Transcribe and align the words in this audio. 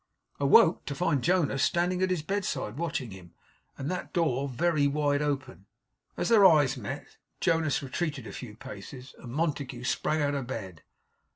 Awoke 0.39 0.83
to 0.85 0.95
find 0.95 1.23
Jonas 1.23 1.61
standing 1.63 2.01
at 2.01 2.09
his 2.09 2.23
bedside 2.23 2.77
watching 2.77 3.11
him. 3.11 3.35
And 3.77 3.91
that 3.91 4.15
very 4.15 4.87
door 4.87 4.91
wide 5.11 5.21
open. 5.21 5.67
As 6.17 6.29
their 6.29 6.43
eyes 6.43 6.75
met, 6.75 7.17
Jonas 7.39 7.83
retreated 7.83 8.25
a 8.25 8.31
few 8.33 8.55
paces, 8.55 9.13
and 9.19 9.31
Montague 9.31 9.83
sprang 9.83 10.23
out 10.23 10.33
of 10.33 10.47
bed. 10.47 10.81